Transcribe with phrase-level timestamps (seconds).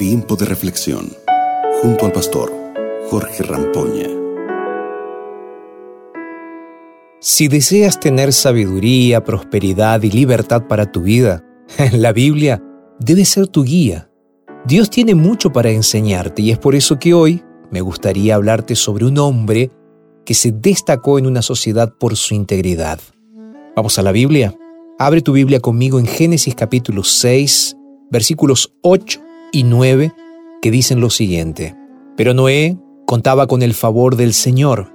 [0.00, 1.12] Tiempo de reflexión
[1.82, 2.50] junto al pastor
[3.10, 4.08] Jorge Rampoña.
[7.20, 11.44] Si deseas tener sabiduría, prosperidad y libertad para tu vida,
[11.92, 12.62] la Biblia
[12.98, 14.10] debe ser tu guía.
[14.64, 19.04] Dios tiene mucho para enseñarte y es por eso que hoy me gustaría hablarte sobre
[19.04, 19.70] un hombre
[20.24, 23.00] que se destacó en una sociedad por su integridad.
[23.76, 24.54] Vamos a la Biblia.
[24.98, 27.76] Abre tu Biblia conmigo en Génesis capítulo 6,
[28.10, 30.12] versículos 8 y 9,
[30.62, 31.76] que dicen lo siguiente.
[32.16, 34.92] Pero Noé contaba con el favor del Señor.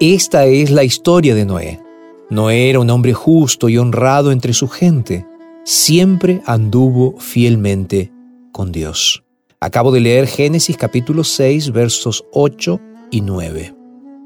[0.00, 1.80] Esta es la historia de Noé.
[2.28, 5.26] Noé era un hombre justo y honrado entre su gente.
[5.64, 8.12] Siempre anduvo fielmente
[8.52, 9.22] con Dios.
[9.60, 13.74] Acabo de leer Génesis capítulo 6 versos 8 y 9.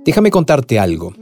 [0.05, 1.12] Déjame contarte algo.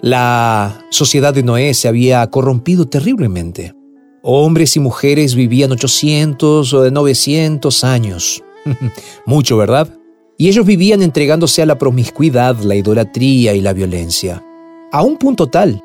[0.00, 3.74] La sociedad de Noé se había corrompido terriblemente.
[4.22, 8.42] Hombres y mujeres vivían 800 o 900 años.
[9.26, 9.88] Mucho, ¿verdad?
[10.36, 14.44] Y ellos vivían entregándose a la promiscuidad, la idolatría y la violencia.
[14.92, 15.80] A un punto tal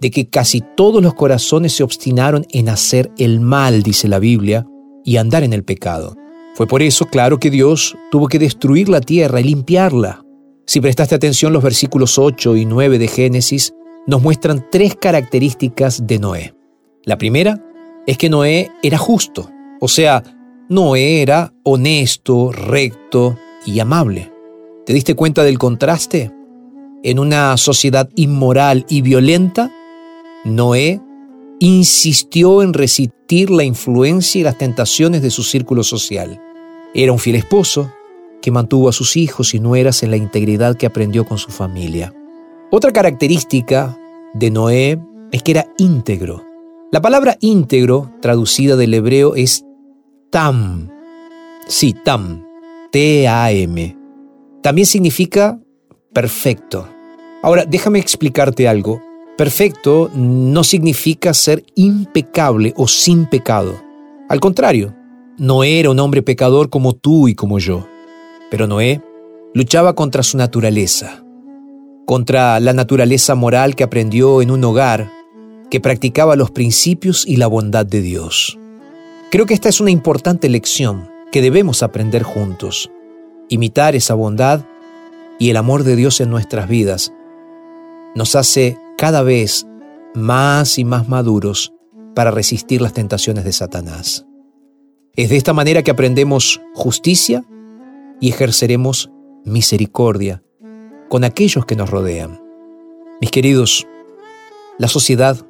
[0.00, 4.66] de que casi todos los corazones se obstinaron en hacer el mal, dice la Biblia,
[5.04, 6.16] y andar en el pecado.
[6.54, 10.22] Fue por eso, claro, que Dios tuvo que destruir la tierra y limpiarla.
[10.66, 13.72] Si prestaste atención, los versículos 8 y 9 de Génesis
[14.06, 16.54] nos muestran tres características de Noé.
[17.04, 17.65] La primera
[18.06, 20.22] es que Noé era justo, o sea,
[20.68, 24.32] Noé era honesto, recto y amable.
[24.84, 26.32] ¿Te diste cuenta del contraste?
[27.02, 29.70] En una sociedad inmoral y violenta,
[30.44, 31.00] Noé
[31.58, 36.40] insistió en resistir la influencia y las tentaciones de su círculo social.
[36.94, 37.92] Era un fiel esposo,
[38.40, 42.14] que mantuvo a sus hijos y nueras en la integridad que aprendió con su familia.
[42.70, 43.98] Otra característica
[44.34, 45.00] de Noé
[45.32, 46.45] es que era íntegro.
[46.96, 49.66] La palabra íntegro, traducida del hebreo, es
[50.30, 50.88] tam.
[51.68, 52.42] Sí, tam.
[52.90, 53.98] T-A-M.
[54.62, 55.60] También significa
[56.14, 56.88] perfecto.
[57.42, 59.02] Ahora, déjame explicarte algo.
[59.36, 63.78] Perfecto no significa ser impecable o sin pecado.
[64.30, 64.94] Al contrario,
[65.36, 67.86] no era un hombre pecador como tú y como yo.
[68.50, 69.02] Pero Noé
[69.52, 71.22] luchaba contra su naturaleza,
[72.06, 75.15] contra la naturaleza moral que aprendió en un hogar
[75.76, 78.58] que practicaba los principios y la bondad de Dios.
[79.30, 82.90] Creo que esta es una importante lección que debemos aprender juntos.
[83.50, 84.64] Imitar esa bondad
[85.38, 87.12] y el amor de Dios en nuestras vidas
[88.14, 89.66] nos hace cada vez
[90.14, 91.74] más y más maduros
[92.14, 94.24] para resistir las tentaciones de Satanás.
[95.14, 97.44] Es de esta manera que aprendemos justicia,
[98.18, 99.10] y ejerceremos
[99.44, 100.42] misericordia
[101.10, 102.40] con aquellos que nos rodean.
[103.20, 103.86] Mis queridos,
[104.78, 105.45] la sociedad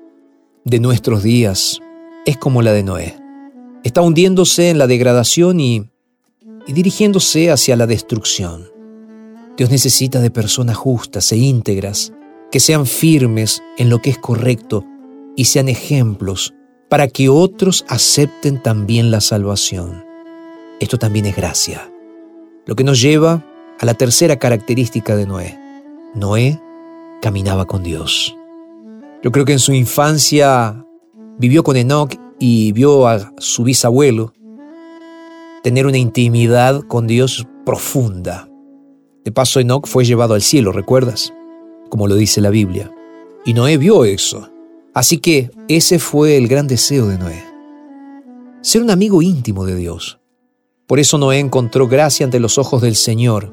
[0.66, 1.80] de nuestros días
[2.26, 3.16] es como la de Noé.
[3.84, 5.88] Está hundiéndose en la degradación y,
[6.66, 8.68] dirigiéndose hacia la destrucción.
[9.56, 12.12] Dios necesita de personas justas e íntegras,
[12.50, 14.84] que sean firmes en lo que es correcto
[15.36, 16.52] y sean ejemplos
[16.88, 20.04] para que otros acepten también la salvación.
[20.80, 21.92] Esto también es gracia.
[22.66, 23.44] Lo que nos lleva
[23.78, 25.58] a la tercera característica de Noé.
[26.14, 26.60] Noé
[27.22, 28.36] caminaba con Dios.
[29.26, 30.86] Yo creo que en su infancia
[31.36, 34.32] vivió con Enoch y vio a su bisabuelo
[35.64, 38.48] tener una intimidad con Dios profunda.
[39.24, 41.34] De paso, Enoch fue llevado al cielo, ¿recuerdas?
[41.88, 42.92] Como lo dice la Biblia.
[43.44, 44.48] Y Noé vio eso.
[44.94, 47.42] Así que ese fue el gran deseo de Noé.
[48.60, 50.20] Ser un amigo íntimo de Dios.
[50.86, 53.52] Por eso Noé encontró gracia ante los ojos del Señor.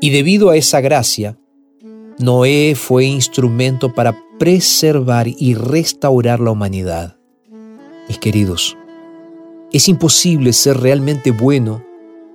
[0.00, 1.36] Y debido a esa gracia,
[2.20, 7.16] Noé fue instrumento para preservar y restaurar la humanidad.
[8.08, 8.76] Mis queridos,
[9.72, 11.82] es imposible ser realmente bueno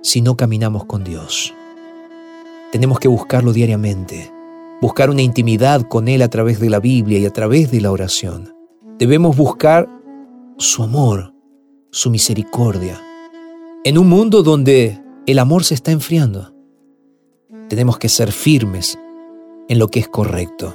[0.02, 1.54] si no caminamos con Dios.
[2.72, 4.28] Tenemos que buscarlo diariamente,
[4.82, 7.92] buscar una intimidad con Él a través de la Biblia y a través de la
[7.92, 8.56] oración.
[8.98, 9.88] Debemos buscar
[10.58, 11.32] su amor,
[11.92, 13.00] su misericordia,
[13.84, 16.52] en un mundo donde el amor se está enfriando,
[17.68, 18.98] tenemos que ser firmes
[19.68, 20.74] en lo que es correcto.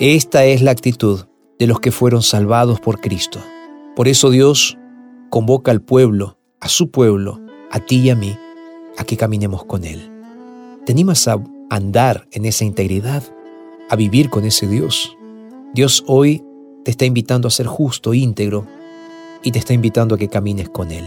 [0.00, 1.26] Esta es la actitud
[1.58, 3.40] de los que fueron salvados por Cristo.
[3.96, 4.78] Por eso Dios
[5.28, 7.40] convoca al pueblo, a su pueblo,
[7.70, 8.38] a ti y a mí,
[8.96, 10.10] a que caminemos con Él.
[10.86, 13.24] ¿Te animas a andar en esa integridad,
[13.90, 15.16] a vivir con ese Dios?
[15.74, 16.44] Dios hoy
[16.84, 18.66] te está invitando a ser justo, íntegro,
[19.42, 21.04] y te está invitando a que camines con Él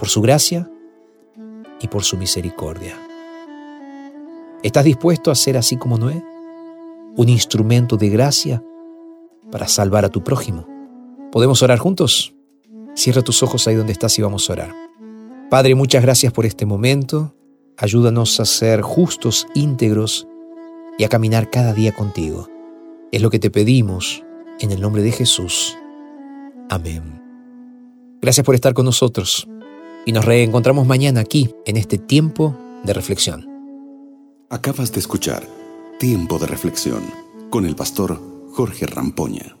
[0.00, 0.66] por su gracia
[1.78, 2.96] y por su misericordia.
[4.62, 6.29] ¿Estás dispuesto a ser así como Noé?
[7.16, 8.62] Un instrumento de gracia
[9.50, 10.66] para salvar a tu prójimo.
[11.32, 12.34] ¿Podemos orar juntos?
[12.94, 14.74] Cierra tus ojos ahí donde estás y vamos a orar.
[15.48, 17.34] Padre, muchas gracias por este momento.
[17.76, 20.28] Ayúdanos a ser justos, íntegros
[20.98, 22.48] y a caminar cada día contigo.
[23.10, 24.22] Es lo que te pedimos
[24.60, 25.76] en el nombre de Jesús.
[26.68, 27.20] Amén.
[28.20, 29.48] Gracias por estar con nosotros
[30.04, 33.48] y nos reencontramos mañana aquí en este tiempo de reflexión.
[34.50, 35.59] Acabas de escuchar
[36.00, 37.02] Tiempo de Reflexión
[37.50, 38.18] con el pastor
[38.54, 39.59] Jorge Rampoña.